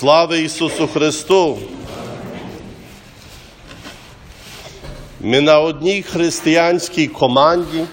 Слава 0.00 0.36
Ісусу 0.36 0.86
Христу! 0.86 1.58
Ми 5.20 5.40
на 5.40 5.60
одній 5.60 6.02
християнській 6.02 7.06
команді 7.06 7.84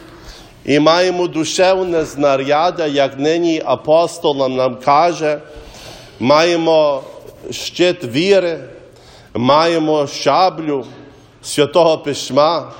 і 0.65 0.79
маємо 0.79 1.27
душевне 1.27 2.05
знаряддя, 2.05 2.85
як 2.85 3.19
нині 3.19 3.61
апостол 3.65 4.49
нам 4.49 4.75
каже, 4.75 5.41
маємо 6.19 7.03
щит 7.51 8.03
віри, 8.03 8.59
маємо 9.33 10.07
шаблю 10.07 10.85
святого 11.41 11.97
Письма, 11.97 12.71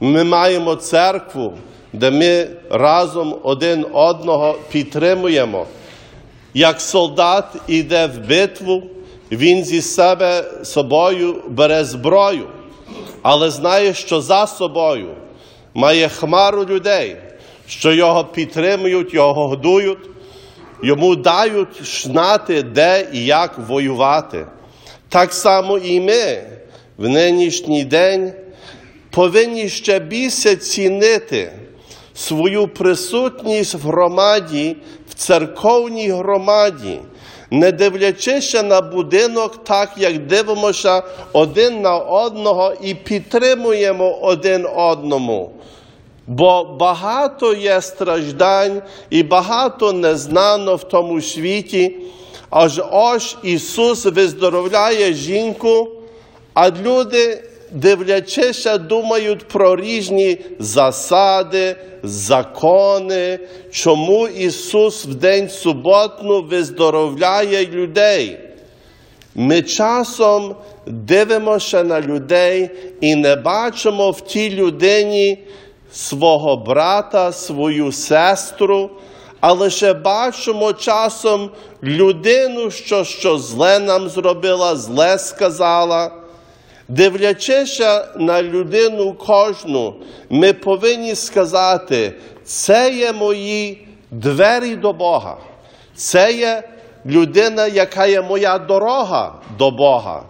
ми 0.00 0.24
маємо 0.24 0.74
церкву, 0.74 1.52
де 1.92 2.10
ми 2.10 2.48
разом 2.70 3.36
один 3.42 3.86
одного 3.92 4.54
підтримуємо. 4.70 5.66
Як 6.54 6.80
солдат 6.80 7.44
іде 7.66 8.06
в 8.06 8.28
битву, 8.28 8.82
він 9.32 9.64
зі 9.64 9.82
себе 9.82 10.44
собою 10.64 11.42
бере 11.48 11.84
зброю, 11.84 12.46
але 13.22 13.50
знає, 13.50 13.94
що 13.94 14.20
за 14.20 14.46
собою 14.46 15.08
має 15.74 16.08
хмару 16.08 16.64
людей, 16.64 17.16
що 17.68 17.92
його 17.92 18.24
підтримують, 18.24 19.14
його 19.14 19.48
годують, 19.48 20.08
йому 20.82 21.16
дають 21.16 21.82
знати, 21.82 22.62
де 22.62 23.08
і 23.12 23.24
як 23.24 23.58
воювати. 23.58 24.46
Так 25.08 25.32
само 25.32 25.78
і 25.78 26.00
ми 26.00 26.42
в 26.98 27.08
нинішній 27.08 27.84
день 27.84 28.32
повинні 29.10 29.68
ще 29.68 29.98
більше 29.98 30.56
цінити 30.56 31.52
свою 32.14 32.68
присутність 32.68 33.74
в 33.74 33.86
громаді, 33.86 34.76
церковній 35.18 36.10
громаді, 36.10 37.00
не 37.50 37.72
дивлячися 37.72 38.62
на 38.62 38.80
будинок, 38.80 39.64
так 39.64 39.90
як 39.96 40.18
дивимося 40.18 41.02
один 41.32 41.80
на 41.80 41.96
одного 41.98 42.74
і 42.82 42.94
підтримуємо 42.94 44.18
один 44.18 44.66
одному. 44.76 45.52
Бо 46.26 46.64
багато 46.64 47.54
є 47.54 47.80
страждань 47.80 48.82
і 49.10 49.22
багато 49.22 49.92
незнано 49.92 50.76
в 50.76 50.84
тому 50.84 51.20
світі, 51.20 51.96
аж 52.50 52.80
ось 52.92 53.36
Ісус 53.42 54.04
виздоровляє 54.04 55.12
жінку, 55.12 55.88
а 56.54 56.70
люди 56.70 57.42
дивлячися, 57.72 58.78
думають 58.78 59.48
про 59.48 59.76
різні 59.76 60.38
засади, 60.58 61.76
закони, 62.02 63.38
чому 63.70 64.28
Ісус 64.28 65.06
в 65.06 65.14
день 65.14 65.48
суботну 65.48 66.42
виздоровляє 66.42 67.66
людей. 67.66 68.38
Ми 69.34 69.62
часом 69.62 70.56
дивимося 70.86 71.84
на 71.84 72.00
людей 72.00 72.70
і 73.00 73.14
не 73.14 73.36
бачимо 73.36 74.10
в 74.10 74.20
тій 74.20 74.50
людині 74.50 75.38
свого 75.92 76.56
брата, 76.56 77.32
свою 77.32 77.92
сестру, 77.92 78.90
а 79.40 79.52
лише 79.52 79.92
бачимо 79.92 80.72
часом 80.72 81.50
людину, 81.82 82.70
що, 82.70 83.04
що 83.04 83.38
зле 83.38 83.78
нам 83.78 84.08
зробила, 84.08 84.76
зле 84.76 85.18
сказала. 85.18 86.17
Дивлячися 86.88 88.08
на 88.16 88.42
людину 88.42 89.14
кожну, 89.14 89.94
ми 90.30 90.52
повинні 90.52 91.14
сказати, 91.14 92.12
це 92.44 92.92
є 92.94 93.12
мої 93.12 93.88
двері 94.10 94.76
до 94.76 94.92
Бога, 94.92 95.36
це 95.94 96.32
є 96.32 96.62
людина, 97.06 97.66
яка 97.66 98.06
є 98.06 98.22
моя 98.22 98.58
дорога 98.58 99.34
до 99.58 99.70
Бога. 99.70 100.22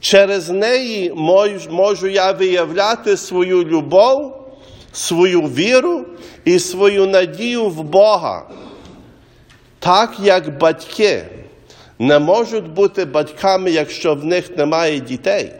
Через 0.00 0.48
неї 0.48 1.12
можу 1.70 2.08
я 2.08 2.32
виявляти 2.32 3.16
свою 3.16 3.64
любов, 3.64 4.46
свою 4.92 5.40
віру 5.40 6.04
і 6.44 6.58
свою 6.58 7.06
надію 7.06 7.64
в 7.64 7.82
Бога. 7.82 8.48
Так 9.78 10.14
як 10.22 10.58
батьки 10.58 11.24
не 11.98 12.18
можуть 12.18 12.68
бути 12.68 13.04
батьками, 13.04 13.70
якщо 13.70 14.14
в 14.14 14.24
них 14.24 14.56
немає 14.56 15.00
дітей. 15.00 15.52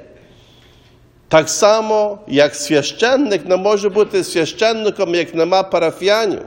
Так 1.33 1.49
само, 1.49 2.19
як 2.29 2.55
священник 2.55 3.49
не 3.49 3.57
може 3.57 3.89
бути 3.89 4.25
священником, 4.25 5.15
як 5.15 5.35
нема 5.35 5.63
парафіянів. 5.63 6.43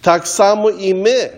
Так 0.00 0.26
само 0.26 0.70
і 0.70 0.94
ми, 0.94 1.30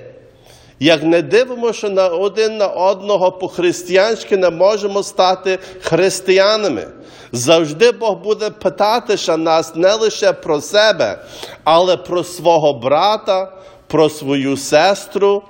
як 0.79 1.03
не 1.03 1.23
дивимося 1.23 1.89
на 1.89 2.09
один 2.09 2.57
на 2.57 2.67
одного 2.67 3.33
по-християнськи, 3.33 4.37
не 4.37 4.51
можемо 4.51 5.03
стати 5.03 5.59
християнами. 5.83 6.89
Завжди 7.33 7.93
Бог 7.93 8.17
буде 8.23 8.51
питатися 8.51 9.37
нас 9.37 9.77
не 9.77 9.95
лише 9.95 10.33
про 10.33 10.61
себе, 10.61 11.19
але 11.65 11.97
про 11.97 12.25
свого 12.25 12.73
брата, 12.73 13.53
про 13.87 14.09
свою 14.09 14.57
сестру. 14.57 15.43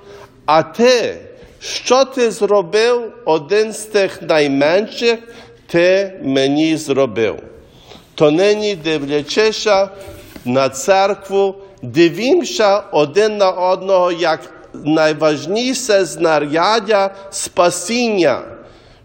А 0.45 0.63
ти, 0.63 1.21
що 1.59 2.05
ти 2.05 2.31
зробив 2.31 3.13
один 3.25 3.73
з 3.73 3.79
тих 3.79 4.21
найменших? 4.21 5.19
Ти 5.71 6.19
мені 6.23 6.77
зробив. 6.77 7.35
То 8.15 8.31
нині, 8.31 8.75
дивлячися 8.75 9.89
на 10.45 10.69
церкву, 10.69 11.55
дивімося 11.81 12.83
один 12.91 13.37
на 13.37 13.49
одного 13.49 14.11
як 14.11 14.39
найважніше 14.73 16.05
знаряддя 16.05 17.15
спасіння, 17.31 18.41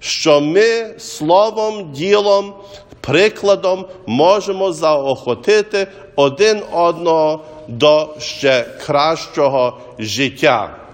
що 0.00 0.40
ми 0.40 0.94
словом, 0.98 1.92
ділом, 1.92 2.54
прикладом 3.00 3.86
можемо 4.06 4.72
заохотити 4.72 5.86
один 6.16 6.62
одного 6.72 7.44
до 7.68 8.14
ще 8.18 8.64
кращого 8.86 9.78
життя. 9.98 10.85